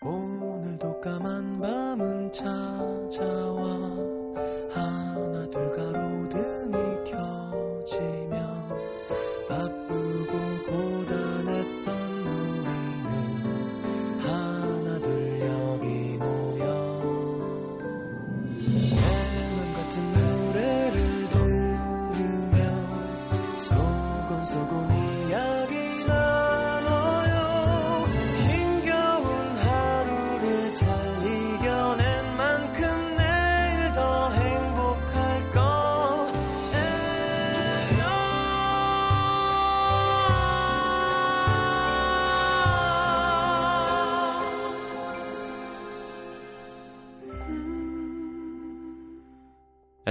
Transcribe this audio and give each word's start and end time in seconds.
오늘도 0.00 1.00
까만 1.00 1.60
밤은 1.60 2.30
찾아와 2.30 4.07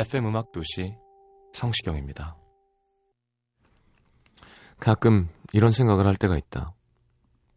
FM 0.07 0.27
음악 0.27 0.53
도시 0.53 0.95
성시경입니다. 1.52 2.38
가끔 4.79 5.27
이런 5.52 5.71
생각을 5.71 6.07
할 6.07 6.15
때가 6.15 6.38
있다. 6.38 6.73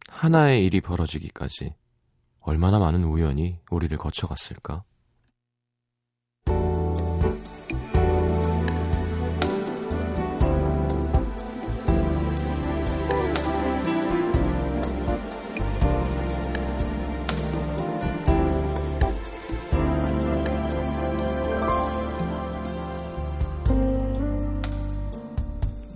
하나의 0.09 0.65
일이 0.65 0.81
벌어지기까지 0.81 1.75
얼마나 2.41 2.81
많은 2.81 3.05
우연이 3.05 3.61
우리를 3.71 3.97
거쳐갔을까? 3.97 4.83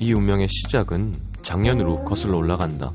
이 0.04 0.12
운명의 0.12 0.48
시작은 0.48 1.14
작년으로 1.40 2.04
거슬러 2.04 2.36
올라간다. 2.36 2.92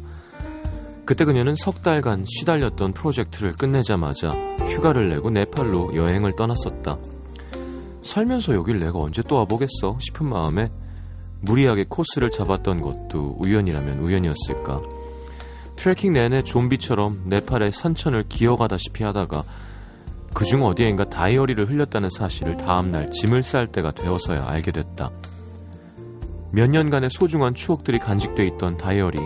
그때 1.06 1.26
그녀는 1.26 1.56
석 1.56 1.82
달간 1.82 2.24
시달렸던 2.28 2.94
프로젝트를 2.94 3.52
끝내자마자 3.54 4.30
휴가를 4.68 5.10
내고 5.10 5.32
네팔로 5.32 5.96
여행을 5.96 6.34
떠났었다. 6.36 7.00
살면서 8.04 8.54
여길 8.54 8.80
내가 8.80 9.00
언제 9.00 9.24
또 9.24 9.38
와보겠어 9.38 9.98
싶은 10.00 10.30
마음에 10.30 10.70
무리하게 11.42 11.86
코스를 11.90 12.30
잡았던 12.30 12.82
것도 12.82 13.38
우연이라면 13.40 14.02
우연이었을까. 14.02 14.80
트레킹 15.78 16.14
내내 16.14 16.44
좀비처럼 16.44 17.24
네팔의 17.26 17.72
산천을 17.72 18.26
기어가다시피 18.30 19.04
하다가 19.04 19.44
그중 20.36 20.64
어디엔가 20.64 21.10
다이어리를 21.10 21.68
흘렸다는 21.68 22.10
사실을 22.12 22.58
다음날 22.58 23.10
짐을 23.10 23.42
쌀 23.42 23.66
때가 23.66 23.94
되어서야 23.94 24.46
알게 24.48 24.72
됐다. 24.72 25.10
몇 26.52 26.70
년간의 26.70 27.10
소중한 27.12 27.54
추억들이 27.54 28.00
간직돼 28.00 28.46
있던 28.48 28.78
다이어리. 28.78 29.20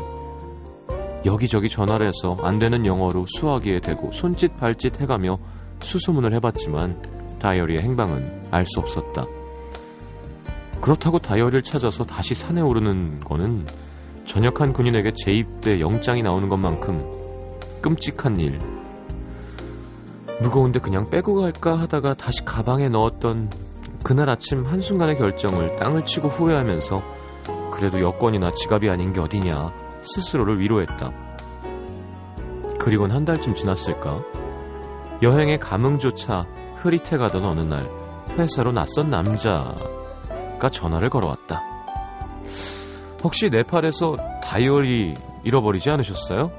여기저기 1.25 1.69
전화를 1.69 2.07
해서 2.07 2.37
안 2.41 2.59
되는 2.59 2.85
영어로 2.85 3.25
수화기에 3.27 3.79
대고 3.79 4.11
손짓 4.11 4.57
발짓 4.57 4.99
해가며 4.99 5.39
수소문을 5.81 6.33
해봤지만 6.33 7.01
다이어리의 7.39 7.79
행방은 7.79 8.47
알 8.51 8.65
수 8.65 8.79
없었다. 8.79 9.25
그렇다고 10.81 11.19
다이어리를 11.19 11.63
찾아서 11.63 12.03
다시 12.03 12.33
산에 12.33 12.59
오르는 12.59 13.21
거는 13.21 13.65
전역한 14.25 14.73
군인에게 14.73 15.13
재입대 15.15 15.79
영장이 15.79 16.21
나오는 16.23 16.49
것만큼 16.49 17.09
끔찍한 17.81 18.39
일. 18.39 18.59
무거운데 20.41 20.79
그냥 20.79 21.09
빼고 21.09 21.35
갈까 21.35 21.79
하다가 21.79 22.15
다시 22.15 22.43
가방에 22.43 22.89
넣었던 22.89 23.49
그날 24.03 24.29
아침 24.29 24.65
한순간의 24.65 25.17
결정을 25.17 25.77
땅을 25.77 26.05
치고 26.05 26.27
후회하면서 26.27 27.01
그래도 27.71 28.01
여권이나 28.01 28.53
지갑이 28.53 28.89
아닌 28.89 29.13
게 29.13 29.21
어디냐 29.21 29.71
스스로를 30.01 30.59
위로했다. 30.59 31.11
그리곤 32.79 33.11
한 33.11 33.23
달쯤 33.23 33.55
지났을까? 33.55 34.21
여행의 35.21 35.59
감흥조차 35.59 36.45
흐릿해 36.75 37.17
가던 37.17 37.45
어느 37.45 37.61
날 37.61 37.89
회사로 38.37 38.73
낯선 38.73 39.09
남자가 39.09 40.69
전화를 40.69 41.09
걸어왔다. 41.09 41.61
혹시 43.23 43.49
네팔에서 43.49 44.17
다이어리 44.43 45.13
잃어버리지 45.45 45.89
않으셨어요? 45.89 46.51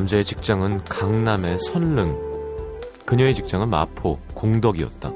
남자의 0.00 0.24
직장은 0.24 0.84
강남의 0.84 1.58
선릉, 1.58 2.16
그녀의 3.04 3.34
직장은 3.34 3.68
마포, 3.68 4.18
공덕이었다. 4.32 5.12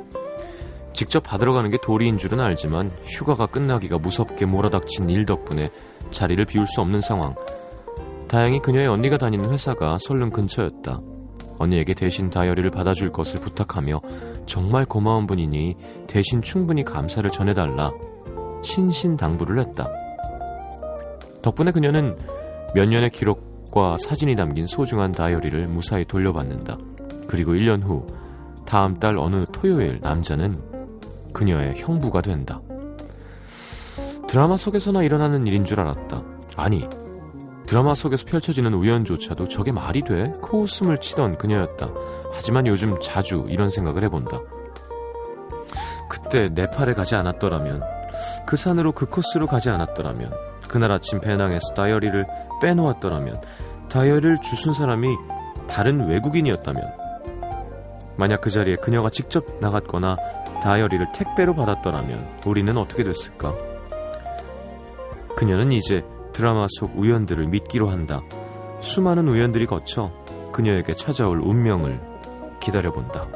직접 0.93 1.23
받으러 1.23 1.55
가는 1.55 1.71
게 1.71 1.79
도리인 1.83 2.19
줄은 2.19 2.39
알지만 2.39 2.91
휴가가 3.07 3.47
끝나기가 3.47 3.99
무섭게 3.99 4.45
몰아닥친 4.45 5.09
일 5.09 5.25
덕분에 5.25 5.71
자리를 6.11 6.45
비울 6.45 6.67
수 6.67 6.83
없는 6.83 7.01
상황. 7.01 7.35
다행히 8.29 8.61
그녀의 8.61 8.89
언니가 8.89 9.17
다니는 9.17 9.51
회사가 9.51 9.97
설릉 9.99 10.29
근처였다. 10.29 11.01
언니에게 11.59 11.95
대신 11.95 12.29
다이어리를 12.29 12.71
받아줄 12.71 13.11
것을 13.11 13.41
부탁하며 13.41 14.03
정말 14.45 14.85
고마운 14.85 15.27
분이니 15.27 15.77
대신 16.07 16.43
충분히 16.43 16.85
감사를 16.85 17.29
전해달라 17.31 17.91
신신당부를 18.63 19.61
했다. 19.61 19.89
덕분에 21.41 21.71
그녀는 21.71 22.19
몇 22.75 22.87
년의 22.87 23.09
기록 23.11 23.54
과 23.75 23.97
사진이 23.99 24.37
담긴 24.37 24.67
소중한 24.67 25.11
다이어리를 25.11 25.67
무사히 25.67 26.05
돌려받는다. 26.05 26.79
그리고 27.27 27.55
1년 27.55 27.83
후 27.83 28.07
다음 28.65 29.01
달 29.01 29.19
어느 29.19 29.45
토요일 29.51 29.99
남자는 30.01 30.55
그녀의 31.33 31.75
형부가 31.77 32.21
된다. 32.21 32.61
드라마 34.29 34.57
속에서나 34.57 35.03
일어나는 35.03 35.45
일인 35.45 35.65
줄 35.65 35.81
알았다. 35.81 36.23
아니, 36.57 36.89
드라마 37.67 37.97
속에서 37.97 38.25
펼쳐지는 38.27 38.75
우연조차도 38.75 39.49
저게 39.49 39.73
말이 39.73 40.03
돼? 40.03 40.33
코웃음을 40.41 41.01
치던 41.01 41.39
그녀였다. 41.39 41.91
하지만 42.33 42.69
요즘 42.69 43.01
자주 43.01 43.45
이런 43.49 43.71
생각을 43.71 44.05
해본다. 44.05 44.41
그때 46.09 46.49
네팔에 46.49 46.95
가지 46.95 47.17
않았더라면, 47.17 47.83
그 48.47 48.57
산으로 48.57 48.93
그 48.93 49.07
코스로 49.07 49.49
가지 49.49 49.69
않았더라면, 49.71 50.33
그날 50.69 50.93
아침 50.93 51.21
배낭에서 51.21 51.75
다이어리를 51.75 52.27
빼놓았더라면, 52.63 53.41
다이어리를 53.95 54.39
주순 54.41 54.75
사람이 54.75 55.17
다른 55.69 56.09
외국인이었다면, 56.09 56.83
만약 58.17 58.41
그 58.41 58.51
자리에 58.51 58.75
그녀가 58.75 59.09
직접 59.09 59.45
나갔거나 59.61 60.17
다이어리를 60.61 61.13
택배로 61.13 61.55
받았더라면 61.55 62.41
우리는 62.45 62.77
어떻게 62.77 63.05
됐을까? 63.05 63.55
그녀는 65.37 65.71
이제 65.71 66.05
드라마 66.33 66.67
속 66.69 66.99
우연들을 66.99 67.47
믿기로 67.47 67.89
한다. 67.89 68.21
수많은 68.81 69.29
우연들이 69.29 69.67
거쳐 69.67 70.11
그녀에게 70.51 70.95
찾아올 70.95 71.41
운명을 71.41 72.01
기다려본다. 72.59 73.29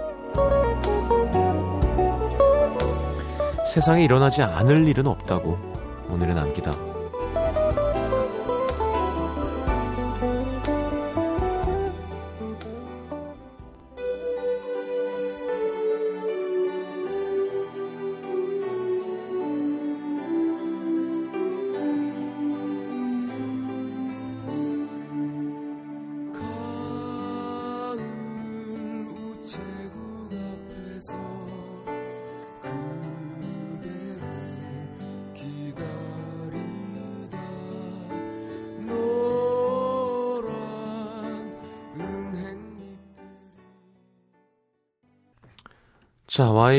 세상에 3.64 4.02
일어나지 4.02 4.42
않을 4.42 4.88
일은 4.88 5.06
없다고 5.06 5.56
오늘은 6.10 6.34
남기다. 6.34 6.97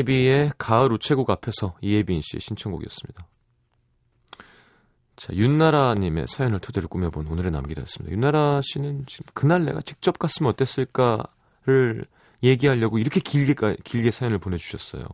YB의 0.00 0.52
가을 0.56 0.92
우체국 0.92 1.28
앞에서 1.30 1.76
이예빈 1.82 2.22
씨의 2.22 2.40
신청곡이었습니다. 2.40 3.26
자, 5.16 5.34
윤나라님의 5.34 6.26
사연을 6.26 6.60
토대로 6.60 6.88
꾸며본 6.88 7.26
오늘의 7.26 7.52
남기다였습니다. 7.52 8.12
윤나라 8.12 8.60
씨는 8.62 9.04
지금 9.06 9.26
그날 9.34 9.64
내가 9.64 9.80
직접 9.82 10.18
갔으면 10.18 10.50
어땠을까를 10.52 12.02
얘기하려고 12.42 12.98
이렇게 12.98 13.20
길게, 13.20 13.76
길게 13.84 14.10
사연을 14.10 14.38
보내주셨어요. 14.38 15.04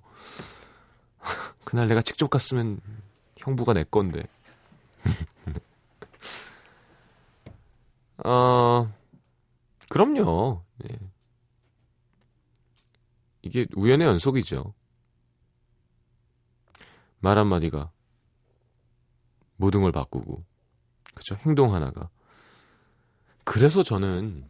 그날 1.65 1.89
내가 1.89 2.03
직접 2.03 2.31
갔으면 2.31 2.79
형부가 3.37 3.73
내 3.73 3.83
건데. 3.85 4.23
어, 8.25 8.93
그럼요. 9.89 10.63
예. 10.89 10.97
이게 13.43 13.67
우연의 13.75 14.07
연속이죠. 14.07 14.76
말 17.21 17.39
한마디가 17.39 17.91
모든 19.57 19.83
걸 19.83 19.93
바꾸고, 19.93 20.45
그쵸? 21.15 21.37
행동 21.47 21.75
하나가. 21.75 22.11
그래서 23.45 23.83
저는, 23.83 24.49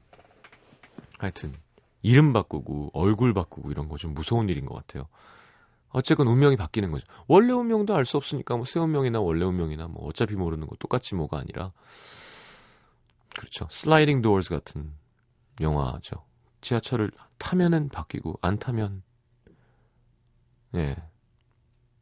하여튼, 1.19 1.55
이름 2.03 2.33
바꾸고, 2.33 2.91
얼굴 2.93 3.33
바꾸고, 3.35 3.71
이런 3.71 3.89
거 3.89 3.97
좀 3.97 4.15
무서운 4.15 4.49
일인 4.49 4.67
것 4.67 4.75
같아요. 4.75 5.07
어쨌건 5.91 6.27
운명이 6.27 6.57
바뀌는 6.57 6.91
거죠. 6.91 7.07
원래 7.29 7.53
운명도 7.53 7.95
알 7.95 8.05
수 8.05 8.17
없으니까, 8.17 8.57
뭐, 8.57 8.65
새 8.67 8.81
운명이나 8.81 9.21
원래 9.21 9.45
운명이나, 9.45 9.87
뭐, 9.89 10.07
어차피 10.09 10.35
모르는 10.35 10.67
거 10.67 10.75
똑같이 10.77 11.15
뭐가 11.15 11.39
아니라, 11.39 11.73
그렇죠. 13.37 13.69
슬라이딩 13.71 14.23
도어즈 14.23 14.49
같은 14.51 14.93
영화죠. 15.61 16.25
지하철을 16.63 17.11
타면은 17.39 17.89
바뀌고 17.91 18.39
안 18.43 18.59
타면 18.59 19.03
예. 20.75 20.97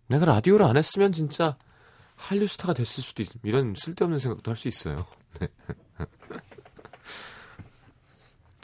내가 0.09 0.25
라디오를 0.27 0.67
안 0.67 0.77
했으면 0.77 1.13
진짜 1.13 1.57
한류 2.17 2.47
스타가 2.47 2.75
됐을 2.75 3.03
수도 3.03 3.23
있, 3.23 3.29
이런 3.43 3.75
쓸데없는 3.77 4.19
생각도 4.19 4.51
할 4.51 4.57
수 4.57 4.69
있어요. 4.69 5.07
네. 5.41 5.49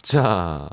자, 0.02 0.68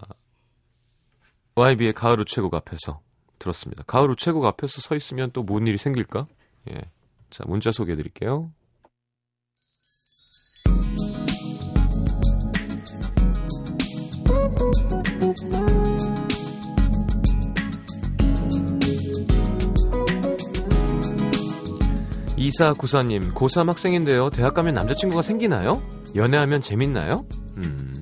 YB의 1.56 1.94
가을 1.94 2.20
우체국 2.22 2.54
앞에서 2.54 3.02
들었습니다. 3.40 3.84
가을 3.84 4.10
우체국 4.12 4.46
앞에서 4.46 4.82
서 4.82 4.96
있으면 4.96 5.32
또 5.32 5.44
뭔 5.44 5.68
일이 5.68 5.78
생길까? 5.78 6.28
예. 6.72 6.82
자, 7.30 7.44
문자 7.48 7.72
소개해 7.72 7.96
드릴게요. 7.96 8.52
이사구사님, 22.38 23.34
고3 23.34 23.66
학생인데요. 23.66 24.30
대학 24.30 24.54
가면 24.54 24.76
남자친구가 24.76 25.24
생기나요? 25.24 25.82
연애하면 26.16 26.62
재밌나요? 26.62 27.26
음, 27.58 27.94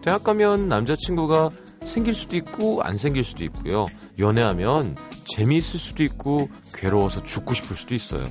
대학 0.00 0.22
가면 0.22 0.68
남자친구가 0.68 1.50
생길 1.84 2.14
수도 2.14 2.36
있고, 2.36 2.82
안 2.82 2.96
생길 2.96 3.24
수도 3.24 3.44
있고요. 3.44 3.86
연애하면 4.20 4.96
재미있을 5.24 5.80
수도 5.80 6.04
있고, 6.04 6.48
괴로워서 6.72 7.24
죽고 7.24 7.52
싶을 7.52 7.76
수도 7.76 7.96
있어요. 7.96 8.24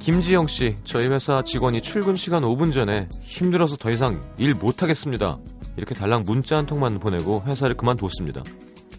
김지영 0.00 0.46
씨, 0.46 0.76
저희 0.84 1.08
회사 1.08 1.42
직원이 1.42 1.82
출근 1.82 2.16
시간 2.16 2.44
5분 2.44 2.72
전에 2.72 3.08
힘들어서 3.22 3.76
더 3.76 3.90
이상 3.90 4.22
일 4.38 4.54
못하겠습니다. 4.54 5.38
이렇게 5.76 5.94
달랑 5.94 6.22
문자 6.24 6.56
한 6.56 6.64
통만 6.64 6.98
보내고 6.98 7.42
회사를 7.44 7.76
그만뒀습니다. 7.76 8.42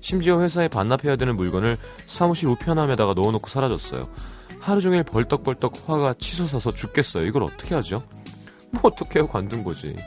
심지어 0.07 0.39
회사에 0.39 0.69
반납해야 0.69 1.18
되는 1.18 1.36
물건을 1.36 1.77
사무실 2.06 2.48
우편함에다가 2.48 3.13
넣어놓고 3.13 3.50
사라졌어요. 3.50 4.07
하루 4.57 4.80
종일 4.80 5.04
벌떡벌떡 5.04 5.83
화가 5.86 6.13
치솟아서 6.18 6.71
죽겠어요. 6.71 7.25
이걸 7.25 7.44
어떻게 7.44 7.75
하죠? 7.75 8.01
뭐 8.71 8.83
어떻게 8.86 9.19
해요? 9.19 9.27
관둔 9.27 9.65
거지. 9.65 9.98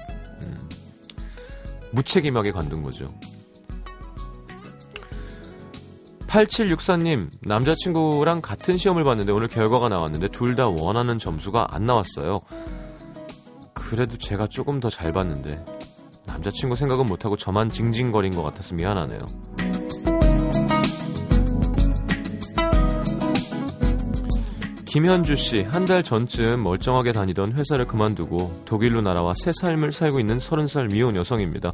음. 0.40 0.68
무책임하게 1.92 2.52
관둔 2.52 2.82
거죠. 2.82 3.12
8764님, 6.28 7.28
남자친구랑 7.42 8.40
같은 8.40 8.78
시험을 8.78 9.04
봤는데 9.04 9.32
오늘 9.32 9.48
결과가 9.48 9.90
나왔는데 9.90 10.28
둘 10.28 10.56
다 10.56 10.66
원하는 10.68 11.18
점수가 11.18 11.66
안 11.72 11.84
나왔어요. 11.84 12.38
그래도 13.74 14.16
제가 14.16 14.46
조금 14.46 14.80
더 14.80 14.88
잘 14.88 15.12
봤는데 15.12 15.62
남자친구 16.24 16.74
생각은 16.74 17.04
못하고 17.04 17.36
저만 17.36 17.68
징징거린 17.68 18.34
것 18.34 18.42
같아서 18.42 18.74
미안하네요. 18.74 19.20
김현주 24.90 25.36
씨, 25.36 25.62
한 25.62 25.84
달 25.84 26.02
전쯤 26.02 26.64
멀쩡하게 26.64 27.12
다니던 27.12 27.52
회사를 27.52 27.86
그만두고 27.86 28.62
독일로 28.64 29.00
날아와 29.02 29.34
새 29.36 29.52
삶을 29.52 29.92
살고 29.92 30.18
있는 30.18 30.38
30살 30.38 30.92
미혼 30.92 31.14
여성입니다. 31.14 31.72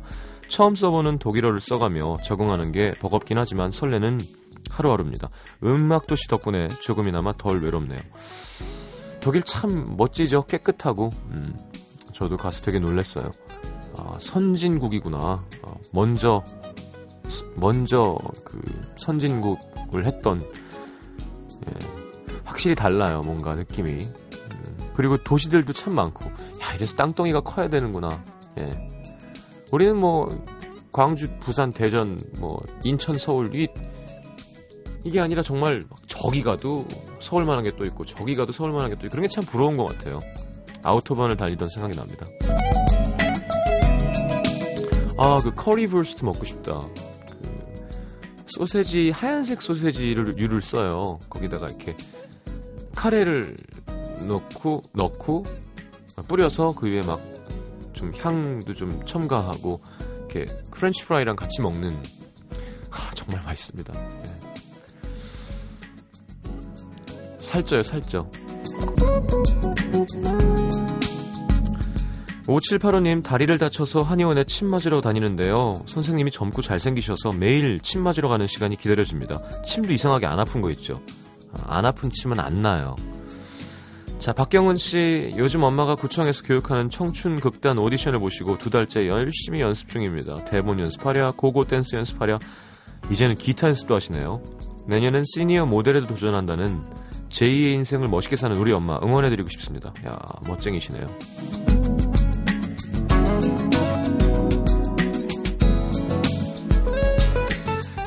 처음 0.49 0.75
써보는 0.75 1.19
독일어를 1.19 1.59
써가며 1.61 2.19
적응하는 2.23 2.73
게 2.73 2.93
버겁긴 3.01 3.39
하지만 3.39 3.71
설레는 3.71 4.21
하루하루입니다. 4.69 5.31
음악도시 5.65 6.29
덕분에 6.29 6.69
조금이나마 6.81 7.33
덜 7.33 7.63
외롭네요. 7.63 8.01
독일 9.21 9.43
참 9.43 9.97
멋지죠? 9.97 10.45
깨끗하고. 10.45 11.11
음, 11.31 11.55
저도 12.13 12.37
가서 12.37 12.63
되게 12.63 12.79
놀랐어요. 12.79 13.31
아, 13.99 14.17
선진국이구나. 14.21 15.19
아, 15.63 15.75
먼저, 15.93 16.45
먼저 17.57 18.19
그 18.45 18.61
선진국을 18.99 20.05
했던, 20.05 20.43
예, 21.67 22.06
확실히 22.47 22.75
달라요. 22.75 23.21
뭔가 23.23 23.55
느낌이. 23.55 23.91
음, 23.91 24.91
그리고 24.95 25.17
도시들도 25.19 25.73
참 25.75 25.95
많고. 25.95 26.25
야, 26.25 26.73
이래서 26.75 26.97
땅덩이가 26.97 27.41
커야 27.41 27.69
되는구나. 27.69 28.25
예. 28.59 28.89
우리는 29.73 29.97
뭐, 29.97 30.29
광주, 30.93 31.29
부산, 31.41 31.73
대전, 31.73 32.19
뭐, 32.39 32.59
인천, 32.85 33.19
서울, 33.19 33.55
이 33.55 33.69
이게 35.05 35.21
아니라 35.21 35.43
정말 35.43 35.85
저기 36.09 36.43
가도 36.43 36.85
서울만한 37.21 37.63
게 37.65 37.71
또 37.77 37.85
있고 37.85 38.05
저기 38.05 38.35
가도 38.35 38.53
서울만한 38.53 38.91
게 38.91 38.97
또 38.97 39.07
있고 39.07 39.11
그런 39.17 39.23
게 39.23 39.29
참 39.29 39.45
부러운 39.45 39.77
것 39.77 39.85
같아요. 39.87 40.19
아우토반을 40.83 41.37
달리던 41.37 41.69
생각이 41.69 41.95
납니다. 41.97 42.27
아, 45.19 45.39
그 45.43 45.53
Currywurst 45.55 46.25
먹고 46.25 46.45
싶다. 46.45 46.81
그 46.81 48.45
소세지 48.47 49.11
하얀색 49.11 49.63
소세지를 49.63 50.39
유를 50.39 50.61
써요. 50.61 51.19
거기다가 51.31 51.69
이렇게 51.69 51.97
카레를 52.97 53.57
넣고 54.27 54.83
넣고 54.95 55.45
뿌려서 56.27 56.73
그 56.73 56.87
위에 56.87 57.03
막 57.03 57.37
좀 57.97 58.13
향도 58.15 58.75
좀 58.75 59.05
첨가하고 59.05 59.81
이렇게 60.19 60.47
프렌치 60.71 61.05
프라이랑 61.05 61.35
같이 61.35 61.61
먹는 61.63 61.97
아, 62.91 63.11
정말 63.15 63.43
맛있습니다. 63.43 63.95
예. 63.95 64.47
살쪄요, 67.39 67.83
살쪄. 67.83 68.31
5785님, 72.47 73.25
다리를 73.25 73.59
다쳐서 73.59 74.03
한의원에 74.03 74.45
침 74.45 74.71
맞으러 74.71 75.01
다니는데요. 75.01 75.83
선생님이 75.87 76.31
젊고 76.31 76.63
잘생기셔서 76.63 77.33
매일 77.33 77.81
침 77.81 78.03
맞으러 78.03 78.29
가는 78.29 78.47
시간이 78.47 78.77
기다려집니다. 78.77 79.63
침도 79.63 79.93
이상하게 79.93 80.27
안 80.27 80.39
아픈 80.39 80.61
거 80.61 80.71
있죠. 80.71 81.01
아, 81.53 81.79
안 81.79 81.85
아픈 81.85 82.11
침은 82.11 82.41
안 82.41 82.55
나요. 82.55 82.97
자, 84.19 84.33
박경은 84.33 84.77
씨, 84.77 85.35
요즘 85.37 85.63
엄마가 85.63 85.95
구청에서 85.95 86.43
교육하는 86.43 86.91
청춘 86.91 87.39
극단 87.39 87.79
오디션을 87.79 88.19
보시고 88.19 88.59
두 88.59 88.71
달째 88.71 89.07
열심히 89.09 89.61
연습 89.61 89.89
중입니다. 89.89 90.45
대본 90.47 90.81
연습하랴, 90.81 91.33
고고 91.37 91.65
댄스 91.65 91.97
연습하랴, 91.97 92.39
이제는 93.11 93.35
기타 93.37 93.69
연습도 93.69 93.95
하시네요. 93.95 94.43
내년엔 94.87 95.25
시니어 95.27 95.67
모델에도 95.67 96.07
도전한다는 96.07 96.83
제2의 97.29 97.75
인생을 97.75 98.09
멋있게 98.09 98.37
사는 98.37 98.57
우리 98.57 98.73
엄마 98.73 98.99
응원해드리고 99.03 99.49
싶습니다. 99.49 99.93
야, 100.07 100.19
멋쟁이시네요. 100.47 101.66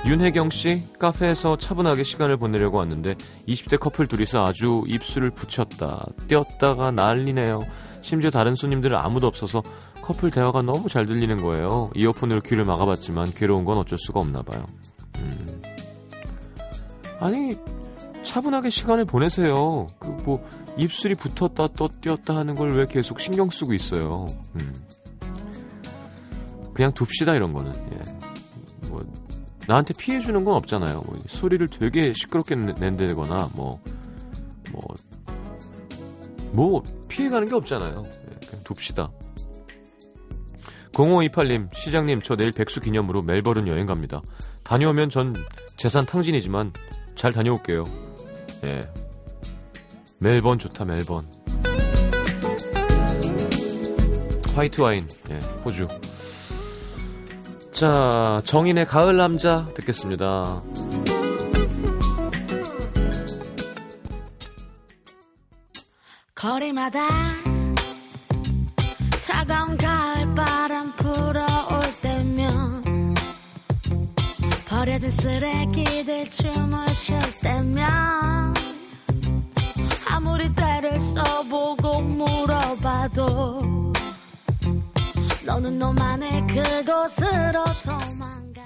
윤혜경 0.09 0.49
씨, 0.49 0.81
카페에서 0.97 1.57
차분하게 1.57 2.01
시간을 2.01 2.37
보내려고 2.37 2.77
왔는데 2.77 3.13
20대 3.47 3.79
커플 3.79 4.07
둘이서 4.07 4.43
아주 4.43 4.81
입술을 4.87 5.29
붙였다, 5.29 6.03
떼었다가 6.27 6.89
난리네요. 6.89 7.59
심지어 8.01 8.31
다른 8.31 8.55
손님들은 8.55 8.97
아무도 8.97 9.27
없어서 9.27 9.61
커플 10.01 10.31
대화가 10.31 10.63
너무 10.63 10.89
잘 10.89 11.05
들리는 11.05 11.39
거예요. 11.43 11.91
이어폰으로 11.95 12.41
귀를 12.41 12.65
막아봤지만 12.65 13.33
괴로운 13.35 13.65
건 13.65 13.77
어쩔 13.77 13.99
수가 13.99 14.19
없나 14.19 14.41
봐요. 14.41 14.65
음. 15.19 15.61
아니, 17.19 17.55
차분하게 18.23 18.71
시간을 18.71 19.05
보내세요. 19.05 19.85
그 19.99 20.09
뭐 20.23 20.43
입술이 20.77 21.13
붙었다 21.15 21.67
또 21.77 21.87
띄었다 22.01 22.35
하는 22.35 22.55
걸 22.55 22.69
왜 22.75 22.87
계속 22.87 23.19
신경 23.19 23.49
쓰고 23.51 23.73
있어요. 23.75 24.25
음. 24.55 24.73
그냥 26.73 26.91
둡시다 26.99 27.35
이런 27.35 27.53
거는. 27.53 27.73
예. 27.93 28.18
뭐 29.69 29.75
나한테 29.75 29.93
피해 29.93 30.19
주는 30.19 30.43
건 30.43 30.55
없잖아요. 30.55 31.03
뭐 31.05 31.17
소리를 31.27 31.67
되게 31.67 32.11
시끄럽게 32.13 32.55
낸다거나 32.55 33.51
뭐 33.53 33.79
뭐, 34.71 34.83
뭐 36.51 36.83
피해 37.07 37.29
가는 37.29 37.47
게 37.47 37.53
없잖아요. 37.53 38.05
예, 38.05 38.47
그냥 38.47 38.63
둡시다. 38.67 39.09
0528님, 40.91 41.73
시장님, 41.73 42.21
저 42.21 42.35
내일 42.35 42.51
백수 42.51 42.81
기념으로 42.81 43.21
멜버른 43.21 43.67
여행 43.67 43.85
갑니다. 43.85 44.21
다녀오면 44.63 45.09
전 45.09 45.35
재산 45.77 46.05
탕진이지만 46.05 46.73
잘 47.15 47.31
다녀올게요. 47.31 47.85
예. 48.63 48.81
멜번 50.17 50.59
좋다, 50.59 50.83
멜번. 50.83 51.29
화이트 54.55 54.81
와인, 54.81 55.07
예, 55.29 55.35
호주. 55.63 55.87
자, 57.79 58.41
정인의 58.43 58.85
가을 58.87 59.15
남자 59.15 59.63
듣겠습니다. 59.67 60.61
거리마다 66.35 67.07
차가운 69.21 69.77
가을 69.77 70.35
바람 70.35 70.91
불어올 70.97 71.79
때면 72.01 73.15
버려진 74.67 75.09
쓰레기들 75.09 76.25
춤을 76.25 76.97
출 76.97 77.17
때면 77.41 78.55
아무리 80.11 80.53
때를 80.53 80.99
써보고 80.99 82.01
물어봐도 82.01 83.88
너는 85.49 85.79
너만의 85.79 86.45
그곳으로 86.45 87.63
도망가 87.83 88.61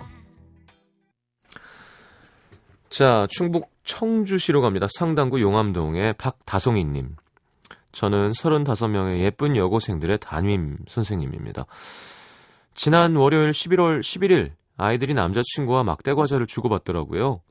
자, 2.89 3.25
충북 3.29 3.71
청주시로 3.85 4.59
갑니다. 4.59 4.87
상당구 4.93 5.39
용암동의 5.41 6.13
박다송이님. 6.13 7.15
저는 7.93 8.31
35명의 8.31 9.19
예쁜 9.19 9.55
여고생들의 9.55 10.17
담임 10.19 10.77
선생님입니다. 10.89 11.65
지난 12.73 13.15
월요일 13.15 13.51
11월 13.51 14.01
11일 14.01 14.51
아이들이 14.75 15.13
남자친구와 15.13 15.83
막대 15.83 16.13
과자를 16.13 16.47
주고받더라고요. 16.47 17.41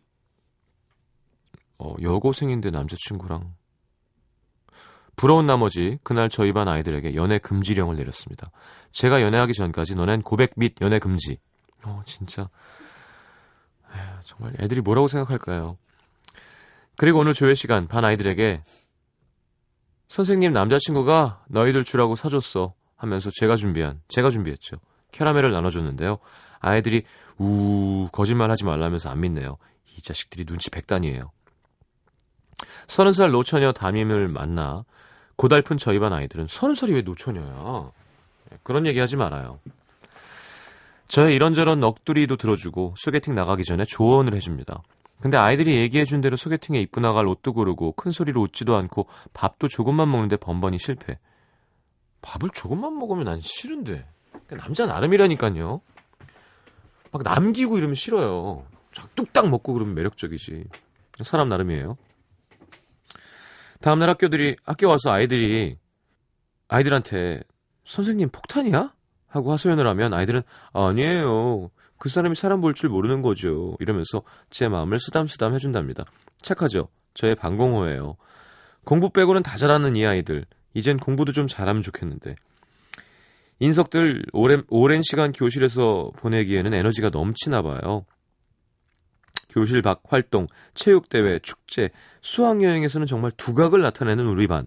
어, 1.78 1.94
여고생인데 2.02 2.70
남자친구랑. 2.70 3.54
부러운 5.16 5.46
나머지 5.46 5.98
그날 6.02 6.28
저희 6.28 6.52
반 6.52 6.68
아이들에게 6.68 7.14
연애 7.14 7.38
금지령을 7.38 7.96
내렸습니다. 7.96 8.50
제가 8.92 9.22
연애하기 9.22 9.52
전까지 9.52 9.94
너넨 9.94 10.22
고백 10.22 10.52
및 10.56 10.74
연애 10.80 10.98
금지. 10.98 11.38
어, 11.84 12.02
진짜. 12.06 12.48
에휴, 13.94 14.22
정말 14.24 14.54
애들이 14.60 14.80
뭐라고 14.80 15.08
생각할까요? 15.08 15.76
그리고 16.96 17.20
오늘 17.20 17.34
조회 17.34 17.54
시간 17.54 17.88
반 17.88 18.04
아이들에게 18.04 18.62
선생님 20.08 20.52
남자친구가 20.52 21.44
너희들 21.48 21.84
주라고 21.84 22.16
사줬어 22.16 22.74
하면서 22.96 23.30
제가 23.40 23.56
준비한 23.56 24.00
제가 24.08 24.30
준비했죠. 24.30 24.76
캐러멜을 25.10 25.52
나눠줬는데요. 25.52 26.18
아이들이 26.60 27.04
우 27.38 28.08
거짓말하지 28.12 28.64
말라면서 28.64 29.10
안 29.10 29.20
믿네요. 29.20 29.56
이 29.96 30.02
자식들이 30.02 30.44
눈치 30.44 30.70
백단이에요. 30.70 31.32
서른 32.86 33.12
살 33.12 33.30
노처녀 33.30 33.72
담임을 33.72 34.28
만나 34.28 34.84
고달픈 35.36 35.78
저희 35.78 35.98
반 35.98 36.12
아이들은 36.12 36.46
서른 36.48 36.74
살이 36.74 36.92
왜 36.92 37.02
노처녀야? 37.02 37.90
그런 38.62 38.86
얘기 38.86 38.98
하지 38.98 39.16
말아요. 39.16 39.60
저의 41.08 41.34
이런저런 41.34 41.80
넋두리도 41.80 42.36
들어주고 42.36 42.94
소개팅 42.96 43.34
나가기 43.34 43.64
전에 43.64 43.84
조언을 43.84 44.34
해줍니다. 44.34 44.82
근데 45.20 45.36
아이들이 45.36 45.76
얘기해준 45.76 46.20
대로 46.20 46.36
소개팅에 46.36 46.80
입고 46.80 47.00
나갈 47.00 47.26
옷도 47.26 47.52
고르고 47.52 47.92
큰 47.92 48.10
소리로 48.10 48.40
웃지도 48.40 48.76
않고 48.76 49.06
밥도 49.34 49.68
조금만 49.68 50.10
먹는데 50.10 50.36
번번이 50.36 50.78
실패. 50.78 51.18
밥을 52.22 52.50
조금만 52.50 52.98
먹으면 52.98 53.24
난 53.24 53.40
싫은데. 53.40 54.06
남자 54.48 54.86
나름이라니까요. 54.86 55.80
막 57.12 57.22
남기고 57.22 57.78
이러면 57.78 57.94
싫어요. 57.94 58.64
뚝딱 59.14 59.48
먹고 59.48 59.74
그러면 59.74 59.94
매력적이지. 59.94 60.64
사람 61.22 61.48
나름이에요. 61.48 61.96
다음날 63.82 64.08
학교들이 64.10 64.56
학교 64.64 64.88
와서 64.88 65.10
아이들이 65.10 65.76
아이들한테 66.68 67.42
선생님 67.84 68.30
폭탄이야? 68.30 68.94
하고 69.28 69.52
하소연을 69.52 69.86
하면 69.88 70.14
아이들은 70.14 70.42
아니에요. 70.72 71.70
그 71.98 72.08
사람이 72.08 72.34
사람 72.34 72.60
볼 72.60 72.74
줄 72.74 72.90
모르는 72.90 73.22
거죠. 73.22 73.76
이러면서 73.80 74.22
제 74.50 74.68
마음을 74.68 74.98
쓰담쓰담 74.98 75.54
해준답니다. 75.54 76.04
착하죠? 76.42 76.88
저의 77.14 77.34
방공호예요. 77.34 78.16
공부 78.84 79.10
빼고는 79.10 79.42
다 79.42 79.56
잘하는 79.56 79.96
이 79.96 80.04
아이들. 80.06 80.44
이젠 80.74 80.96
공부도 80.96 81.32
좀 81.32 81.46
잘하면 81.46 81.82
좋겠는데. 81.82 82.34
인석들 83.60 84.24
오랜, 84.32 84.64
오랜 84.68 85.02
시간 85.02 85.32
교실에서 85.32 86.10
보내기에는 86.16 86.74
에너지가 86.74 87.10
넘치나 87.10 87.62
봐요. 87.62 88.04
교실 89.52 89.82
밖 89.82 90.02
활동, 90.08 90.46
체육대회, 90.74 91.38
축제, 91.40 91.90
수학여행에서는 92.22 93.06
정말 93.06 93.30
두각을 93.32 93.80
나타내는 93.82 94.26
우리 94.26 94.46
반. 94.46 94.66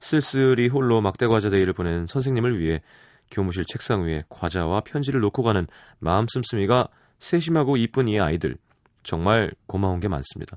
쓸쓸히 0.00 0.68
홀로 0.68 1.00
막대과자 1.00 1.50
데이를 1.50 1.72
보내는 1.72 2.06
선생님을 2.06 2.58
위해 2.58 2.82
교무실 3.30 3.64
책상 3.66 4.04
위에 4.04 4.24
과자와 4.28 4.80
편지를 4.80 5.20
놓고 5.20 5.42
가는 5.42 5.66
마음 5.98 6.26
씀씀이가 6.28 6.88
세심하고 7.18 7.76
이쁜 7.76 8.08
이 8.08 8.18
아이들. 8.18 8.56
정말 9.02 9.52
고마운 9.66 10.00
게 10.00 10.08
많습니다. 10.08 10.56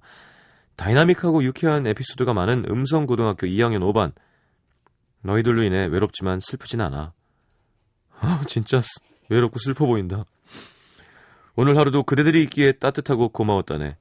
다이나믹하고 0.77 1.43
유쾌한 1.43 1.85
에피소드가 1.87 2.33
많은 2.33 2.65
음성고등학교 2.69 3.47
2학년 3.47 3.79
5반. 3.79 4.13
너희들로 5.21 5.63
인해 5.63 5.85
외롭지만 5.87 6.39
슬프진 6.39 6.79
않아. 6.81 7.13
아, 8.19 8.41
진짜 8.47 8.81
외롭고 9.29 9.59
슬퍼 9.59 9.85
보인다. 9.85 10.23
오늘 11.57 11.77
하루도 11.77 12.03
그대들이 12.03 12.41
있기에 12.43 12.73
따뜻하고 12.73 13.29
고마웠다네. 13.29 13.97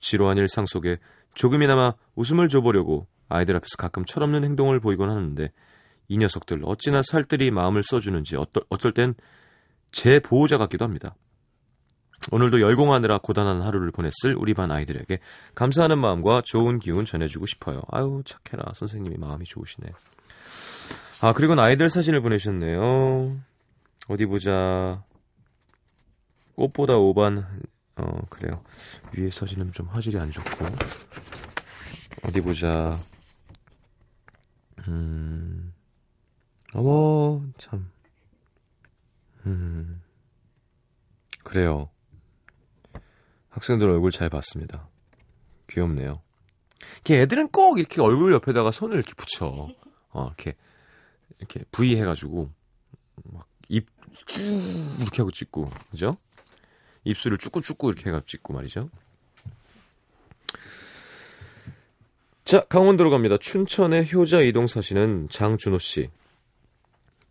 지루한 0.00 0.38
일상 0.38 0.64
속에 0.66 0.98
조금이나마 1.34 1.94
웃음을 2.14 2.48
줘보려고 2.48 3.06
아이들 3.28 3.54
앞에서 3.56 3.76
가끔 3.76 4.06
철없는 4.06 4.44
행동을 4.44 4.80
보이곤 4.80 5.10
하는데 5.10 5.52
이 6.08 6.16
녀석들 6.16 6.62
어찌나 6.64 7.02
살뜰히 7.02 7.50
마음을 7.50 7.82
써주는지 7.82 8.36
어떨, 8.36 8.64
어떨 8.70 8.92
땐 8.92 9.14
제 9.92 10.18
보호자 10.18 10.58
같기도 10.58 10.84
합니다. 10.84 11.14
오늘도 12.30 12.60
열공하느라 12.60 13.18
고단한 13.18 13.62
하루를 13.62 13.90
보냈을 13.90 14.34
우리 14.36 14.54
반 14.54 14.70
아이들에게 14.70 15.18
감사하는 15.54 15.98
마음과 15.98 16.42
좋은 16.44 16.78
기운 16.78 17.04
전해주고 17.04 17.46
싶어요. 17.46 17.82
아유 17.90 18.22
착해라 18.24 18.72
선생님이 18.74 19.16
마음이 19.18 19.44
좋으시네. 19.44 19.92
아 21.22 21.32
그리고 21.34 21.60
아이들 21.60 21.90
사진을 21.90 22.20
보내셨네요. 22.22 23.36
어디 24.08 24.26
보자. 24.26 25.02
꽃보다 26.54 26.96
오반 26.96 27.44
어 27.96 28.20
그래요. 28.30 28.62
위에 29.16 29.30
사진은 29.30 29.72
좀 29.72 29.86
화질이 29.88 30.18
안 30.18 30.30
좋고 30.30 30.64
어디 32.26 32.40
보자. 32.40 32.98
음. 34.88 35.72
어머, 36.74 37.42
참. 37.58 37.90
음. 39.46 40.02
그래요. 41.44 41.90
학생들 43.50 43.88
얼굴 43.88 44.10
잘 44.10 44.30
봤습니다. 44.30 44.88
귀엽네요. 45.68 46.22
이렇게 46.94 47.20
애들은 47.22 47.48
꼭 47.48 47.78
이렇게 47.78 48.00
얼굴 48.00 48.32
옆에다가 48.32 48.70
손을 48.70 48.96
이렇게 48.96 49.12
붙여. 49.14 49.68
어, 50.10 50.26
이렇게, 50.26 50.56
이렇게 51.38 51.64
V 51.70 51.96
해가지고, 51.96 52.50
막, 53.24 53.46
입, 53.68 53.88
쭉, 54.26 54.40
이렇게 54.98 55.18
하고 55.18 55.30
찍고, 55.30 55.66
그죠? 55.90 56.16
입술을 57.04 57.38
쭉꾸쭉꾸 57.38 57.88
이렇게 57.88 58.10
해가지고 58.10 58.26
찍고 58.26 58.52
말이죠. 58.52 58.88
자, 62.44 62.60
강원도로 62.64 63.10
갑니다. 63.10 63.36
춘천의 63.36 64.12
효자 64.12 64.42
이동 64.42 64.66
사시는 64.66 65.28
장준호 65.30 65.78
씨. 65.78 66.10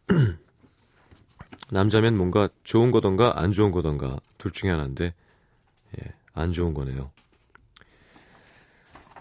남자면 1.69 2.17
뭔가 2.17 2.49
좋은 2.63 2.91
거던가 2.91 3.39
안 3.39 3.51
좋은 3.51 3.71
거던가 3.71 4.19
둘 4.37 4.51
중에 4.51 4.71
하나인데 4.71 5.13
예, 5.99 6.13
안 6.33 6.51
좋은 6.51 6.73
거네요. 6.73 7.11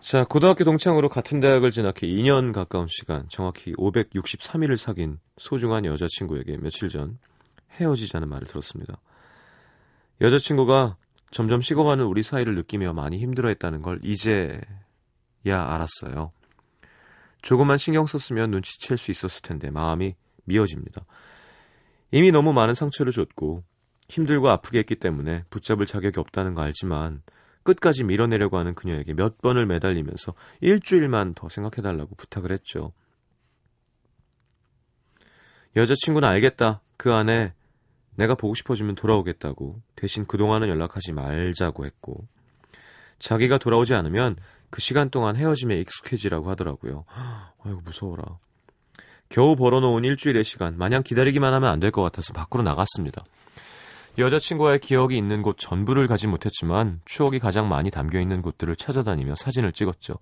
자, 0.01 0.25
고등학교 0.25 0.65
동창으로 0.65 1.11
같은 1.11 1.41
대학을 1.41 1.71
진학해 1.71 2.01
2년 2.01 2.55
가까운 2.55 2.87
시간, 2.89 3.29
정확히 3.29 3.75
563일을 3.75 4.79
사귄 4.79 5.19
소중한 5.37 5.85
여자친구에게 5.85 6.57
며칠 6.57 6.89
전 6.89 7.19
헤어지자는 7.73 8.29
말을 8.29 8.47
들었습니다. 8.47 8.97
여자친구가 10.21 10.97
점점 11.31 11.61
식어가는 11.61 12.05
우리 12.05 12.23
사이를 12.23 12.55
느끼며 12.55 12.93
많이 12.93 13.19
힘들어했다는 13.19 13.83
걸 13.83 14.01
이제야 14.03 14.61
알았어요. 15.45 16.33
조금만 17.43 17.79
신경 17.79 18.07
썼으면 18.07 18.51
눈치챌 18.51 18.97
수 18.97 19.11
있었을 19.11 19.43
텐데 19.43 19.71
마음이 19.71 20.15
미어집니다. 20.45 21.05
이미 22.11 22.33
너무 22.33 22.53
많은 22.53 22.75
상처를 22.75 23.13
줬고 23.13 23.65
힘들고 24.09 24.49
아프게 24.49 24.81
했기 24.81 24.97
때문에 24.97 25.45
붙잡을 25.51 25.87
자격이 25.87 26.19
없다는 26.19 26.55
거 26.55 26.63
알지만 26.63 27.23
끝까지 27.63 28.05
밀어내려고 28.05 28.59
하는 28.59 28.75
그녀에게 28.75 29.15
몇 29.15 29.39
번을 29.41 29.67
매달리면서 29.67 30.35
일주일만 30.61 31.35
더 31.35 31.49
생각해달라고 31.49 32.17
부탁을 32.17 32.53
했죠. 32.53 32.93
여자친구는 35.77 36.29
알겠다. 36.29 36.83
그 36.97 37.13
안에 37.13 37.55
내가 38.21 38.35
보고 38.35 38.55
싶어지면 38.55 38.97
돌아오겠다고 38.97 39.81
대신 39.97 40.27
그동안은 40.27 40.69
연락하지 40.69 41.13
말자고 41.13 41.87
했고 41.87 42.27
자기가 43.19 43.57
돌아오지 43.57 43.95
않으면 43.95 44.37
그 44.69 44.81
시간 44.83 45.09
동안 45.09 45.37
헤어짐에 45.37 45.79
익숙해지라고 45.81 46.51
하더라고요. 46.51 47.05
아이고 47.65 47.81
무서워라. 47.83 48.39
겨우 49.31 49.57
벌어놓은 49.57 50.05
일주일의 50.05 50.45
시간 50.45 50.77
마냥 50.77 51.03
기다리기만 51.03 51.55
하면 51.55 51.71
안 51.71 51.81
될 51.81 51.91
것 51.91 52.03
같아서 52.03 52.33
밖으로 52.35 52.63
나갔습니다. 52.63 53.25
여자친구와의 54.19 54.81
기억이 54.81 55.17
있는 55.17 55.41
곳 55.41 55.57
전부를 55.57 56.07
가지 56.07 56.27
못했지만 56.27 57.01
추억이 57.07 57.39
가장 57.39 57.69
많이 57.69 57.91
담겨 57.91 58.21
있는 58.21 58.43
곳들을 58.43 58.77
찾아다니며 58.77 59.35
사진을 59.35 59.73
찍었죠. 59.73 60.15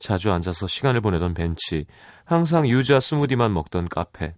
자주 0.00 0.32
앉아서 0.32 0.66
시간을 0.66 1.00
보내던 1.02 1.34
벤치, 1.34 1.86
항상 2.24 2.66
유자 2.68 2.98
스무디만 2.98 3.52
먹던 3.52 3.88
카페, 3.90 4.34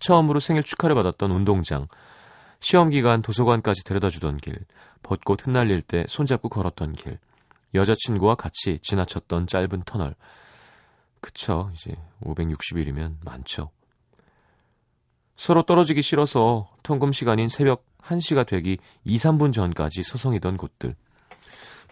처음으로 0.00 0.40
생일 0.40 0.62
축하를 0.62 0.94
받았던 0.94 1.30
운동장, 1.30 1.86
시험 2.60 2.90
기간 2.90 3.22
도서관까지 3.22 3.84
데려다 3.84 4.10
주던 4.10 4.36
길, 4.38 4.58
벚꽃 5.02 5.46
흩날릴 5.46 5.82
때 5.82 6.04
손잡고 6.08 6.48
걸었던 6.48 6.94
길, 6.94 7.18
여자친구와 7.74 8.34
같이 8.34 8.78
지나쳤던 8.80 9.46
짧은 9.46 9.82
터널. 9.84 10.14
그쵸, 11.20 11.70
이제 11.74 11.96
560일이면 12.22 13.16
많죠. 13.24 13.70
서로 15.36 15.62
떨어지기 15.62 16.02
싫어서 16.02 16.68
통금 16.82 17.12
시간인 17.12 17.48
새벽 17.48 17.84
1시가 18.02 18.46
되기 18.46 18.78
2, 19.04 19.16
3분 19.16 19.52
전까지 19.52 20.02
서성이던 20.02 20.56
곳들. 20.56 20.96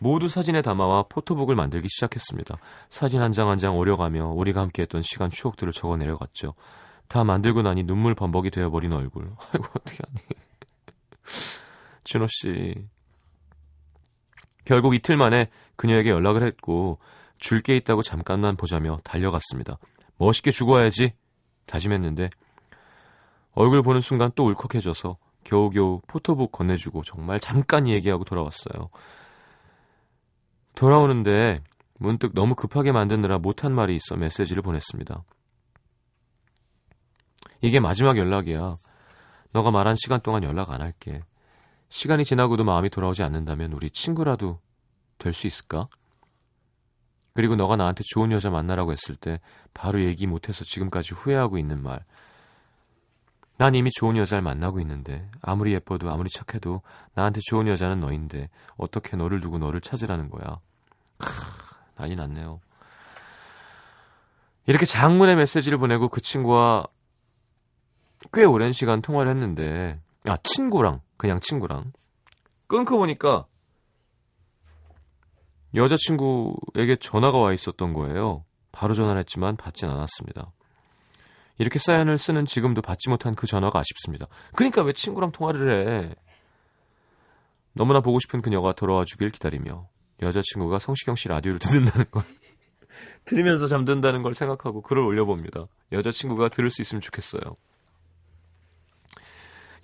모두 0.00 0.28
사진에 0.28 0.62
담아와 0.62 1.04
포토북을 1.04 1.54
만들기 1.54 1.88
시작했습니다. 1.88 2.56
사진 2.90 3.22
한 3.22 3.32
장 3.32 3.48
한장 3.48 3.78
오려가며 3.78 4.28
우리가 4.28 4.60
함께했던 4.62 5.02
시간 5.02 5.30
추억들을 5.30 5.72
적어 5.72 5.96
내려갔죠. 5.96 6.54
다 7.08 7.24
만들고 7.24 7.62
나니 7.62 7.84
눈물 7.84 8.14
범벅이 8.14 8.50
되어버린 8.50 8.92
얼굴. 8.92 9.30
아이고 9.52 9.66
어떻게 9.76 9.98
하니. 10.06 10.20
준호 12.04 12.26
씨. 12.28 12.74
결국 14.64 14.94
이틀 14.94 15.16
만에 15.16 15.48
그녀에게 15.76 16.10
연락을 16.10 16.42
했고 16.44 16.98
줄 17.38 17.60
게 17.62 17.76
있다고 17.76 18.02
잠깐만 18.02 18.56
보자며 18.56 18.98
달려갔습니다. 19.04 19.78
멋있게 20.18 20.50
죽어야지 20.50 21.12
다짐했는데 21.66 22.30
얼굴 23.52 23.82
보는 23.82 24.00
순간 24.00 24.30
또 24.34 24.44
울컥해져서 24.46 25.18
겨우겨우 25.44 26.00
포토북 26.06 26.52
건네주고 26.52 27.02
정말 27.04 27.38
잠깐 27.38 27.86
얘기하고 27.86 28.24
돌아왔어요. 28.24 28.88
돌아오는데 30.74 31.62
문득 31.98 32.34
너무 32.34 32.54
급하게 32.54 32.92
만드느라 32.92 33.38
못한 33.38 33.72
말이 33.72 33.94
있어 33.96 34.16
메시지를 34.16 34.62
보냈습니다. 34.62 35.22
이게 37.60 37.80
마지막 37.80 38.16
연락이야. 38.18 38.76
너가 39.52 39.70
말한 39.70 39.96
시간 39.98 40.20
동안 40.20 40.42
연락 40.42 40.70
안 40.70 40.80
할게. 40.80 41.22
시간이 41.88 42.24
지나고도 42.24 42.64
마음이 42.64 42.90
돌아오지 42.90 43.22
않는다면 43.22 43.72
우리 43.72 43.90
친구라도 43.90 44.60
될 45.18 45.32
수 45.32 45.46
있을까? 45.46 45.88
그리고 47.32 47.54
너가 47.54 47.76
나한테 47.76 48.02
좋은 48.06 48.32
여자 48.32 48.50
만나라고 48.50 48.92
했을 48.92 49.14
때 49.14 49.40
바로 49.74 50.02
얘기 50.02 50.26
못해서 50.26 50.64
지금까지 50.64 51.14
후회하고 51.14 51.58
있는 51.58 51.82
말. 51.82 52.04
난 53.58 53.74
이미 53.74 53.90
좋은 53.90 54.16
여자를 54.16 54.42
만나고 54.42 54.80
있는데 54.80 55.30
아무리 55.40 55.72
예뻐도 55.72 56.10
아무리 56.10 56.28
착해도 56.28 56.82
나한테 57.14 57.40
좋은 57.42 57.68
여자는 57.68 58.00
너인데 58.00 58.50
어떻게 58.76 59.16
너를 59.16 59.40
두고 59.40 59.58
너를 59.58 59.80
찾으라는 59.80 60.28
거야. 60.28 60.60
크, 61.18 61.26
난리 61.94 62.16
났네요. 62.16 62.60
이렇게 64.66 64.84
장문의 64.84 65.36
메시지를 65.36 65.78
보내고 65.78 66.08
그 66.08 66.20
친구와 66.20 66.86
꽤 68.32 68.44
오랜 68.44 68.72
시간 68.72 69.02
통화를 69.02 69.30
했는데 69.32 70.00
아 70.26 70.36
친구랑 70.42 71.00
그냥 71.16 71.40
친구랑 71.40 71.92
끊고 72.66 72.98
보니까 72.98 73.46
여자친구에게 75.74 76.96
전화가 76.96 77.38
와 77.38 77.52
있었던 77.52 77.92
거예요. 77.92 78.44
바로 78.72 78.94
전화를 78.94 79.20
했지만 79.20 79.56
받진 79.56 79.88
않았습니다. 79.88 80.52
이렇게 81.58 81.78
사연을 81.78 82.18
쓰는 82.18 82.44
지금도 82.46 82.82
받지 82.82 83.08
못한 83.08 83.34
그 83.34 83.46
전화가 83.46 83.78
아쉽습니다. 83.78 84.26
그러니까 84.54 84.82
왜 84.82 84.92
친구랑 84.92 85.32
통화를 85.32 85.70
해? 85.70 86.14
너무나 87.72 88.00
보고 88.00 88.18
싶은 88.18 88.42
그녀가 88.42 88.72
돌아와 88.72 89.04
주길 89.04 89.30
기다리며 89.30 89.88
여자친구가 90.22 90.78
성시경 90.78 91.14
씨 91.14 91.28
라디오를 91.28 91.58
듣는다는 91.58 92.06
걸 92.10 92.24
들으면서 93.24 93.66
잠든다는 93.66 94.22
걸 94.22 94.34
생각하고 94.34 94.80
글을 94.82 95.02
올려봅니다. 95.02 95.66
여자친구가 95.92 96.48
들을 96.48 96.70
수 96.70 96.80
있으면 96.80 97.00
좋겠어요. 97.00 97.42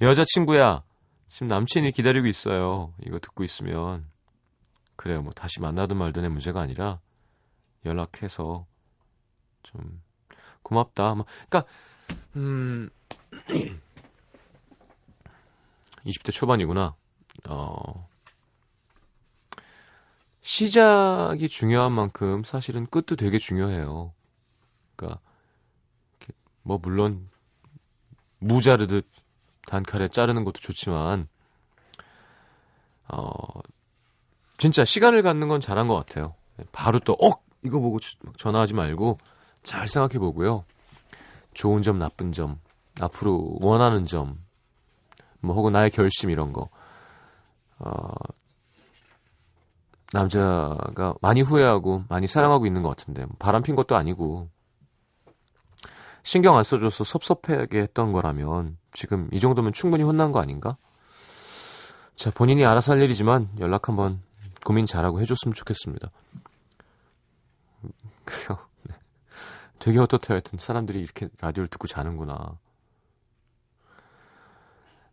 여자친구야, 0.03 0.83
지금 1.29 1.47
남친이 1.47 1.93
기다리고 1.93 2.27
있어요. 2.27 2.93
이거 3.07 3.21
듣고 3.21 3.45
있으면. 3.45 4.11
그래요, 4.97 5.23
뭐 5.23 5.33
다시 5.33 5.61
만나든 5.61 5.97
말든의 5.97 6.29
문제가 6.29 6.61
아니라 6.61 7.01
연락해서 7.85 8.67
좀 9.63 10.03
고맙다. 10.63 11.15
뭐, 11.15 11.25
그러니까 11.49 11.71
음 12.37 12.91
20대 16.05 16.33
초반이구나. 16.33 16.95
어 17.49 18.09
시작이 20.43 21.49
중요한 21.49 21.93
만큼 21.93 22.43
사실은 22.43 22.87
끝도 22.87 23.15
되게 23.15 23.39
중요해요. 23.39 24.13
그러니까 24.97 25.21
뭐 26.63 26.79
물론 26.79 27.31
무자르듯 28.39 29.07
단칼에 29.67 30.09
자르는 30.09 30.45
것도 30.45 30.61
좋지만 30.61 31.29
어 33.09 33.31
진짜 34.59 34.85
시간을 34.85 35.23
갖는 35.23 35.49
건 35.49 35.61
잘한 35.61 35.89
것 35.89 35.95
같아요. 35.97 36.35
바로 36.73 36.99
또 37.01 37.15
어 37.15 37.43
이거 37.63 37.81
보고 37.81 37.99
전화하지 38.39 38.75
말고 38.75 39.19
잘 39.63 39.87
생각해 39.89 40.19
보고요. 40.19 40.65
좋은 41.55 41.83
점, 41.83 41.99
나쁜 41.99 42.33
점, 42.33 42.61
앞으로 43.01 43.57
원하는 43.61 44.07
점, 44.07 44.39
뭐 45.41 45.55
혹은 45.55 45.73
나의 45.73 45.91
결심 45.91 46.31
이런 46.31 46.53
거. 46.53 46.69
어, 47.79 47.93
남자가 50.13 51.15
많이 51.21 51.41
후회하고 51.41 52.05
많이 52.09 52.27
사랑하고 52.27 52.67
있는 52.67 52.83
것 52.83 52.91
같은데 52.91 53.25
뭐 53.25 53.35
바람 53.39 53.63
핀 53.63 53.75
것도 53.77 53.97
아니고 53.97 54.49
신경 56.23 56.57
안 56.57 56.63
써줘서 56.63 57.05
섭섭하게 57.05 57.81
했던 57.81 58.13
거라면 58.13 58.77
지금 58.93 59.29
이 59.33 59.41
정도면 59.41 59.73
충분히 59.73 60.03
혼난 60.03 60.33
거 60.33 60.41
아닌가? 60.41 60.77
자 62.15 62.31
본인이 62.31 62.65
알아서 62.65 62.93
할 62.93 63.03
일이지만 63.03 63.49
연락 63.59 63.89
한번 63.89 64.21
고민 64.65 64.87
잘하고 64.87 65.21
해줬으면 65.21 65.55
좋겠습니다. 65.55 66.11
그래요. 68.25 68.59
되게 69.79 69.99
어떻다 69.99 70.35
하여튼 70.35 70.59
사람들이 70.61 71.01
이렇게 71.01 71.29
라디오를 71.41 71.67
듣고 71.69 71.89
자는구나. 71.89 72.57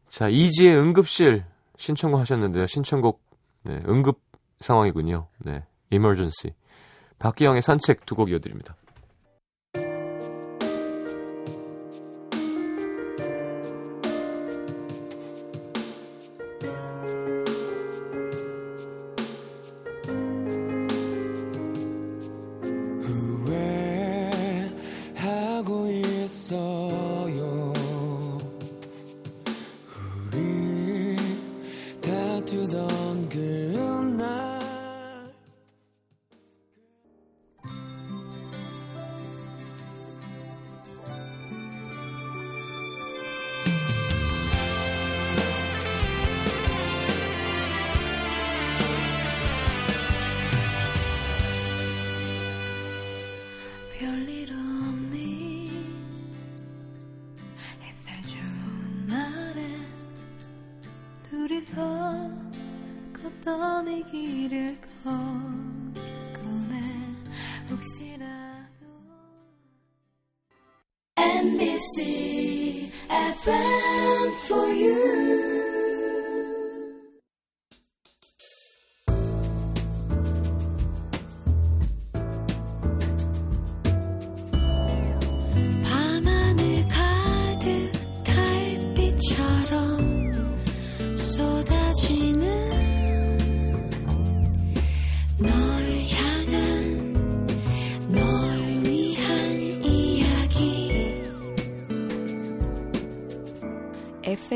자, 0.08 0.28
이지의 0.28 0.76
응급실 0.78 1.44
신청곡 1.78 2.20
하셨는데요. 2.20 2.68
신청곡 2.68 3.20
네, 3.64 3.82
응급 3.88 4.22
상황이군요. 4.60 5.28
네. 5.40 5.66
emergency. 5.90 6.54
박기영의 7.18 7.64
산책 7.64 8.06
두 8.06 8.16
곡 8.16 8.30
이어드립니다. 8.30 8.76
to 32.50 32.66
the 32.66 32.88
girl. 33.30 33.69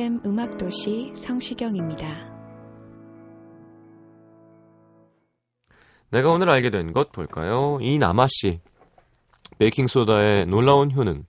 FM 0.03 0.19
음악도시 0.25 1.13
성시경입니다. 1.15 2.05
내가 6.09 6.29
오늘 6.29 6.49
알게 6.49 6.71
된 6.71 6.91
것 6.91 7.13
볼까요? 7.13 7.77
이남아 7.79 8.27
씨. 8.27 8.59
베이킹소다의 9.59 10.47
놀라운 10.47 10.91
효능. 10.93 11.23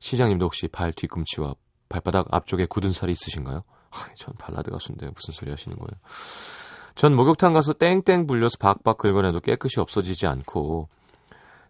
시장님도 0.00 0.44
혹시 0.44 0.68
발 0.68 0.92
뒤꿈치와 0.92 1.54
발바닥 1.88 2.26
앞쪽에 2.30 2.66
굳은 2.66 2.92
살이 2.92 3.12
있으신가요? 3.12 3.62
아, 3.90 3.96
전 4.16 4.34
발라드 4.38 4.70
가수인데 4.70 5.06
무슨 5.14 5.32
소리 5.32 5.50
하시는 5.50 5.74
거예요? 5.78 5.98
전 6.94 7.16
목욕탕 7.16 7.54
가서 7.54 7.72
땡땡 7.72 8.26
불려서 8.26 8.58
박박 8.60 8.98
긁어내도 8.98 9.40
깨끗이 9.40 9.80
없어지지 9.80 10.26
않고 10.26 10.90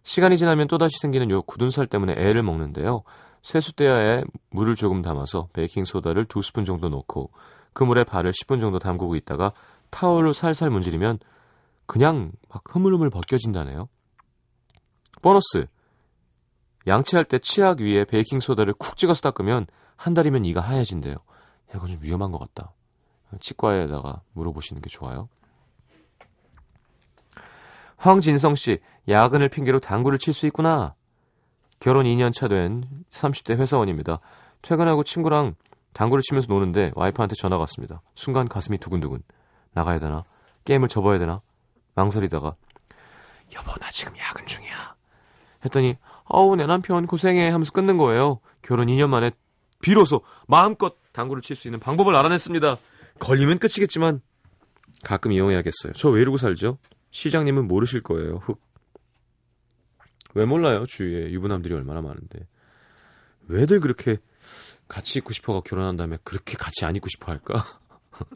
시간이 0.03 0.39
지나면 0.39 0.67
또다시 0.67 0.97
생기는 1.01 1.31
요 1.31 1.43
굳은 1.43 1.71
살 1.71 1.87
때문에 1.87 2.15
애를 2.15 2.43
먹는데요. 2.43 3.05
세숫대야에 3.43 4.25
물을 4.51 4.75
조금 4.75 5.03
담아서 5.03 5.49
베이킹소다를 5.53 6.27
두 6.27 6.43
스푼 6.43 6.65
정도 6.65 6.89
넣고 6.89 7.31
그 7.73 7.85
물에 7.85 8.05
발을 8.05 8.33
10분 8.33 8.61
정도 8.61 8.79
담그고 8.79 9.17
있다가 9.17 9.53
타올로 9.91 10.33
살살 10.33 10.71
문지르면 10.71 11.19
그냥 11.87 12.33
막 12.49 12.63
흐물흐물 12.69 13.11
벗겨진다네요. 13.11 13.89
보너스. 15.21 15.67
양치할 16.87 17.25
때 17.25 17.39
치약 17.39 17.81
위에 17.81 18.05
베이킹소다를 18.05 18.75
쿡 18.75 18.97
찍어서 18.97 19.21
닦으면 19.21 19.67
한 19.97 20.15
달이면 20.15 20.45
이가 20.45 20.61
하얘진대요. 20.61 21.15
야, 21.15 21.19
이건 21.75 21.89
좀 21.89 21.99
위험한 22.03 22.33
것 22.33 22.39
같다. 22.39 22.73
치과에다가 23.41 24.23
물어보시는 24.33 24.83
게 24.83 24.89
좋아요. 24.89 25.29
황진성 27.97 28.57
씨, 28.57 28.81
야근을 29.09 29.49
핑계로 29.49 29.79
당구를 29.79 30.19
칠 30.19 30.33
수 30.33 30.47
있구나. 30.47 30.95
결혼 31.83 32.07
2년 32.07 32.33
차 32.33 32.47
된 32.47 32.85
30대 33.11 33.57
회사원입니다. 33.59 34.21
퇴근하고 34.63 35.03
친구랑 35.03 35.57
당구를 35.95 36.23
치면서 36.23 36.47
노는데 36.53 36.93
와이프한테 36.95 37.35
전화가 37.35 37.59
왔습니다. 37.63 38.03
순간 38.15 38.47
가슴이 38.47 38.79
두근두근. 38.79 39.21
나가야 39.73 39.99
되나? 39.99 40.23
게임을 40.65 40.87
접어야 40.87 41.19
되나? 41.19 41.41
망설이다가 41.97 42.55
여보 43.57 43.73
나 43.81 43.91
지금 43.91 44.17
야근 44.17 44.47
중이야. 44.47 44.95
했더니 45.65 45.97
어우 46.27 46.55
내 46.55 46.67
남편 46.67 47.05
고생해 47.05 47.51
하면서 47.51 47.73
끊는 47.73 47.97
거예요. 47.97 48.39
결혼 48.63 48.87
2년 48.87 49.09
만에 49.09 49.33
비로소 49.81 50.23
마음껏 50.47 50.95
당구를 51.11 51.43
칠 51.43 51.57
수 51.57 51.67
있는 51.67 51.81
방법을 51.81 52.15
알아냈습니다. 52.15 52.77
걸리면 53.19 53.59
끝이겠지만 53.59 54.21
가끔 55.03 55.33
이용해야겠어요. 55.33 55.95
저 55.95 56.11
왜 56.11 56.21
이러고 56.23 56.37
살죠? 56.37 56.79
시장님은 57.11 57.67
모르실 57.67 58.05
거예요. 58.05 58.37
흑. 58.37 58.61
왜 60.35 60.45
몰라요? 60.45 60.85
주위에 60.87 61.31
유부남들이 61.31 61.75
얼마나 61.75 62.01
많은데. 62.01 62.47
왜들 63.49 63.81
그렇게 63.81 64.19
같이 64.89 65.19
있고 65.19 65.33
싶어가 65.33 65.61
결혼한 65.61 65.97
다음에 65.97 66.19
그렇게 66.25 66.57
같이 66.57 66.85
안 66.85 66.97
있고 66.97 67.09
싶어 67.09 67.33
할까? 67.33 67.81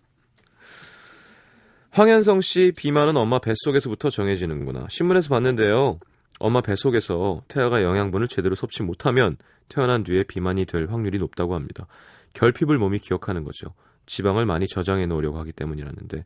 황현성 1.91 2.41
씨 2.41 2.73
비만은 2.77 3.17
엄마 3.17 3.39
뱃속에서부터 3.39 4.11
정해지는구나. 4.11 4.87
신문에서 4.91 5.29
봤는데요. 5.31 5.99
엄마 6.39 6.61
뱃속에서 6.61 7.43
태아가 7.49 7.83
영양분을 7.83 8.29
제대로 8.29 8.55
섭취 8.55 8.83
못하면 8.83 9.37
태어난 9.69 10.05
뒤에 10.05 10.25
비만이 10.25 10.67
될 10.67 10.87
확률이 10.89 11.19
높다고 11.19 11.55
합니다. 11.55 11.87
결핍을 12.35 12.77
몸이 12.79 12.99
기억하는 12.99 13.45
거죠. 13.45 13.73
지방을 14.05 14.47
많이 14.47 14.67
저장해 14.67 15.07
놓으려고 15.07 15.39
하기 15.39 15.53
때문이라는데 15.53 16.25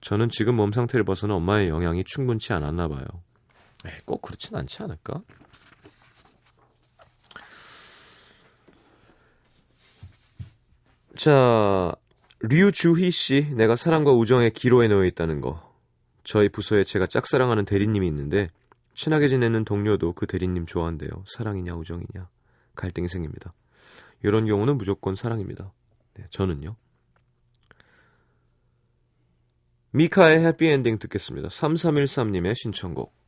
저는 0.00 0.30
지금 0.30 0.56
몸 0.56 0.72
상태를 0.72 1.04
봐서는 1.04 1.34
엄마의 1.34 1.68
영양이 1.68 2.04
충분치 2.04 2.52
않았나 2.52 2.88
봐요. 2.88 3.04
꼭 4.04 4.22
그렇진 4.22 4.56
않지 4.56 4.82
않을까? 4.82 5.22
자, 11.16 11.92
류주희 12.40 13.10
씨, 13.10 13.50
내가 13.54 13.76
사랑과 13.76 14.12
우정의 14.12 14.52
기로에 14.52 14.88
놓여 14.88 15.04
있다는 15.04 15.40
거. 15.40 15.70
저희 16.24 16.48
부서에 16.48 16.84
제가 16.84 17.06
짝사랑하는 17.06 17.64
대리님이 17.64 18.06
있는데 18.06 18.48
친하게 18.94 19.28
지내는 19.28 19.64
동료도 19.64 20.12
그 20.14 20.26
대리님 20.26 20.66
좋아한대요. 20.66 21.10
사랑이냐 21.26 21.74
우정이냐 21.74 22.28
갈등이 22.74 23.08
생깁니다. 23.08 23.52
이런 24.22 24.46
경우는 24.46 24.78
무조건 24.78 25.14
사랑입니다. 25.14 25.72
네, 26.14 26.24
저는요. 26.30 26.76
미카의 29.92 30.44
해피엔딩 30.44 30.98
듣겠습니다. 30.98 31.48
3313님의 31.48 32.54
신청곡. 32.54 33.19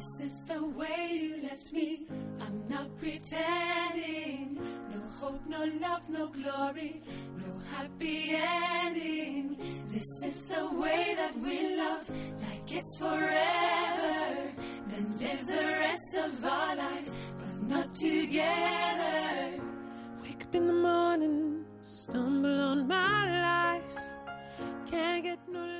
This 0.00 0.32
is 0.32 0.44
the 0.46 0.64
way 0.64 1.10
you 1.12 1.42
left 1.42 1.74
me. 1.74 2.06
I'm 2.40 2.64
not 2.70 2.88
pretending. 2.96 4.58
No 4.90 5.00
hope, 5.20 5.46
no 5.46 5.62
love, 5.78 6.08
no 6.08 6.28
glory, 6.28 7.02
no 7.36 7.52
happy 7.70 8.30
ending. 8.34 9.58
This 9.88 10.08
is 10.24 10.46
the 10.46 10.70
way 10.72 11.14
that 11.18 11.38
we 11.38 11.76
love, 11.76 12.08
like 12.40 12.72
it's 12.72 12.96
forever. 12.98 14.50
Then 14.86 15.18
live 15.20 15.46
the 15.46 15.66
rest 15.66 16.16
of 16.16 16.46
our 16.46 16.76
life, 16.76 17.10
but 17.38 17.68
not 17.68 17.92
together. 17.92 19.60
Wake 20.22 20.44
up 20.44 20.54
in 20.54 20.66
the 20.66 20.80
morning, 20.88 21.66
stumble 21.82 22.58
on 22.62 22.88
my 22.88 23.20
life. 23.42 23.84
Can't 24.90 25.22
get 25.24 25.40
no 25.46 25.79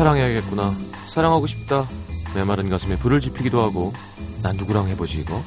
사랑해야겠구나. 0.00 0.72
사랑하고 1.08 1.46
싶다. 1.46 1.86
메마른 2.34 2.70
가슴에 2.70 2.96
불을 2.96 3.20
지피기도 3.20 3.62
하고 3.62 3.92
난 4.42 4.56
누구랑 4.56 4.88
해보지 4.88 5.18
이거? 5.20 5.42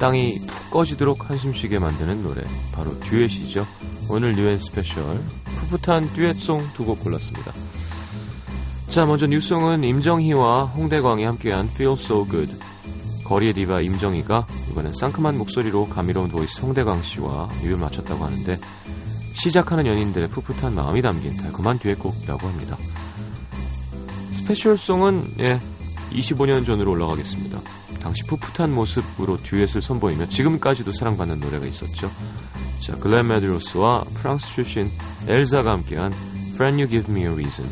땅이 0.00 0.40
푹 0.48 0.70
꺼지도록 0.72 1.30
한숨 1.30 1.52
쉬게 1.52 1.78
만드는 1.78 2.24
노래 2.24 2.42
바로 2.72 2.98
듀엣이죠. 2.98 3.64
오늘 4.08 4.34
New & 4.34 4.58
Special 4.58 5.04
풋풋한 5.70 6.12
듀엣송 6.12 6.70
두 6.74 6.84
곡 6.84 7.04
골랐습니다. 7.04 7.52
자 8.88 9.06
먼저 9.06 9.28
new 9.28 9.45
song은 9.45 9.84
임정희와 9.84 10.64
홍대광이 10.64 11.22
함께한 11.22 11.66
Feel 11.66 11.92
So 11.92 12.26
Good 12.26 12.52
거리의 13.24 13.52
디바 13.52 13.82
임정희가 13.82 14.44
이번엔 14.72 14.92
상큼한 14.92 15.38
목소리로 15.38 15.88
감미로운 15.88 16.30
보이스 16.30 16.60
홍대광 16.62 17.04
씨와 17.04 17.48
입을 17.62 17.76
맞췄다고 17.76 18.24
하는데 18.24 18.58
시작하는 19.34 19.86
연인들의 19.86 20.30
풋풋한 20.30 20.74
마음이 20.74 21.00
담긴 21.00 21.36
달콤한 21.36 21.78
듀엣곡이라고 21.78 22.48
합니다. 22.48 22.76
special 24.42 24.82
song은 24.82 25.22
예 25.38 25.60
25년 26.10 26.66
전으로 26.66 26.90
올라가겠습니다. 26.90 27.60
당시 28.00 28.24
풋풋한 28.24 28.74
모습으로 28.74 29.36
듀엣을 29.36 29.80
선보이며 29.80 30.28
지금까지도 30.28 30.90
사랑받는 30.92 31.38
노래가 31.40 31.64
있었죠. 31.66 32.10
자, 32.80 32.96
글렌 32.96 33.28
메드로스와 33.28 34.04
프랑스 34.14 34.48
출신 34.48 34.90
엘자가 35.28 35.70
함께한 35.70 36.12
Friend 36.54 36.82
You 36.82 36.88
Give 36.88 37.14
Me 37.14 37.22
a 37.22 37.28
Reason. 37.28 37.70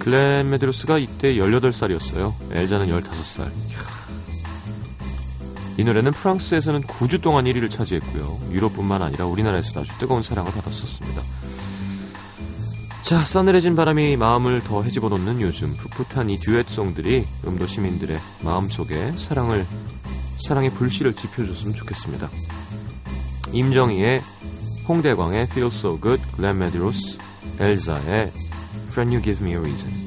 글렌 0.00 0.50
메드로스가 0.50 0.98
이때 0.98 1.34
18살이었어요. 1.34 2.34
엘자는 2.52 2.88
15살. 2.88 3.50
이 5.78 5.82
노래는 5.82 6.12
프랑스에서는 6.12 6.82
9주 6.82 7.22
동안 7.22 7.46
1위를 7.46 7.70
차지했고요. 7.70 8.38
유럽뿐만 8.52 9.02
아니라 9.02 9.24
우리나라에서도 9.24 9.80
아주 9.80 9.98
뜨거운 9.98 10.22
사랑을 10.22 10.52
받았었습니다. 10.52 11.22
자, 13.04 13.22
싸늘해진 13.22 13.76
바람이 13.76 14.16
마음을 14.16 14.62
더 14.62 14.82
헤집어 14.82 15.10
놓는 15.10 15.42
요즘 15.42 15.70
풋풋한 15.76 16.30
이 16.30 16.38
듀엣송들이 16.38 17.26
음도 17.46 17.66
시민들의 17.66 18.18
마음속에 18.42 19.12
사랑을 19.12 19.66
사랑의 20.38 20.70
불씨를 20.70 21.12
지펴줬으면 21.12 21.74
좋겠습니다. 21.74 22.30
임정희의 23.52 24.22
홍대광의 24.88 25.42
Feel 25.42 25.66
So 25.66 26.00
Good, 26.00 26.22
글렌 26.34 26.56
메디로스, 26.58 27.18
엘자의 27.60 28.32
Friend 28.88 29.14
You 29.14 29.22
Give 29.22 29.46
Me 29.46 29.52
a 29.52 29.58
Reason. 29.58 30.03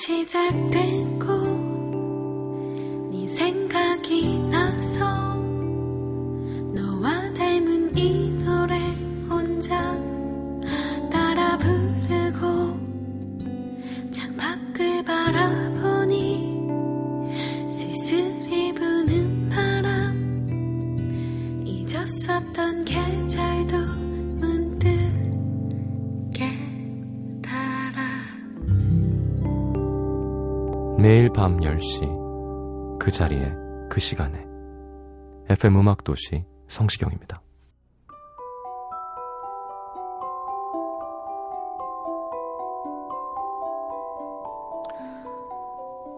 노래가 0.00 0.24
시작되 0.24 1.19
매일 31.00 31.30
밤 31.30 31.56
10시 31.56 32.98
그 32.98 33.10
자리에 33.10 33.50
그 33.88 33.98
시간에 34.00 34.44
FM 35.48 35.76
음악 35.76 36.04
도시 36.04 36.44
성시경입니다. 36.68 37.40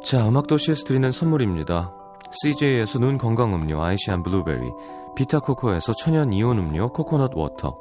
자, 0.03 0.29
음악 0.29 0.49
도시에서 0.49 0.83
드리는 0.83 1.13
선물입니다. 1.13 1.95
CJ에서 2.33 2.99
눈 2.99 3.19
건강 3.19 3.55
음료 3.55 3.81
아이시안 3.85 4.25
블루베리, 4.25 4.73
비타코코에서 5.15 5.93
천연 5.93 6.33
이온 6.33 6.59
음료 6.59 6.93
코코넛 6.93 7.31
워터, 7.37 7.79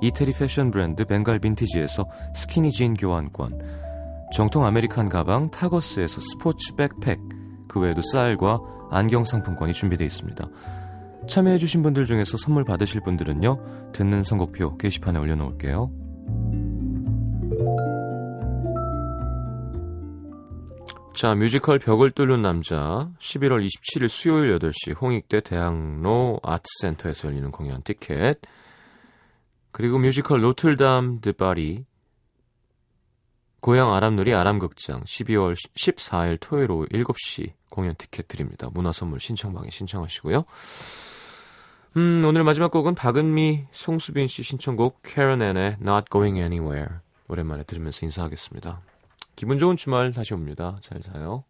이태리 0.00 0.32
패션 0.32 0.70
브랜드 0.70 1.04
벵갈 1.04 1.40
빈티지에서 1.40 2.06
스키니진 2.32 2.94
교환권, 2.94 3.93
정통 4.34 4.64
아메리칸 4.64 5.10
가방 5.10 5.48
타거스에서 5.52 6.20
스포츠 6.20 6.74
백팩, 6.74 7.20
그 7.68 7.78
외에도 7.78 8.02
쌀과 8.02 8.58
안경 8.90 9.22
상품권이 9.22 9.72
준비되어 9.72 10.04
있습니다. 10.04 10.48
참여해주신 11.28 11.82
분들 11.82 12.04
중에서 12.04 12.36
선물 12.36 12.64
받으실 12.64 13.00
분들은요, 13.02 13.92
듣는 13.92 14.24
선곡표 14.24 14.76
게시판에 14.76 15.20
올려놓을게요. 15.20 15.88
자, 21.14 21.36
뮤지컬 21.36 21.78
벽을 21.78 22.10
뚫는 22.10 22.42
남자 22.42 23.08
11월 23.20 23.64
27일 23.64 24.08
수요일 24.08 24.58
8시 24.58 25.00
홍익대 25.00 25.42
대학로 25.42 26.40
아트센터에서 26.42 27.28
열리는 27.28 27.52
공연 27.52 27.84
티켓 27.84 28.40
그리고 29.70 29.98
뮤지컬 29.98 30.40
노틀담 30.40 31.20
드 31.20 31.32
파리 31.32 31.84
고양 33.64 33.94
아람누리 33.94 34.34
아람극장 34.34 35.04
12월 35.04 35.54
14일 35.54 36.36
토요일 36.38 36.70
오후 36.70 36.86
7시 36.88 37.52
공연 37.70 37.94
티켓 37.94 38.28
드립니다. 38.28 38.68
문화선물 38.70 39.20
신청방에 39.20 39.70
신청하시고요. 39.70 40.44
음, 41.96 42.22
오늘 42.26 42.44
마지막 42.44 42.70
곡은 42.70 42.94
박은미, 42.94 43.64
송수빈 43.72 44.26
씨 44.26 44.42
신청곡 44.42 45.00
Keren 45.02 45.40
Ann의 45.40 45.78
Not 45.80 46.08
Going 46.12 46.38
Anywhere 46.40 46.96
오랜만에 47.26 47.62
들으면서 47.62 48.04
인사하겠습니다. 48.04 48.82
기분 49.34 49.56
좋은 49.56 49.78
주말 49.78 50.12
다시 50.12 50.34
옵니다. 50.34 50.76
잘 50.82 51.00
자요. 51.00 51.44